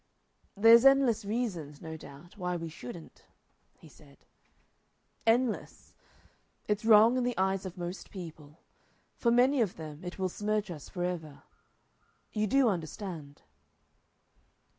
[0.57, 3.23] "There's endless reasons, no doubt, why we shouldn't,"
[3.77, 4.25] he said.
[5.27, 5.93] "Endless.
[6.67, 8.57] It's wrong in the eyes of most people.
[9.15, 11.43] For many of them it will smirch us forever....
[12.31, 13.43] You DO understand?"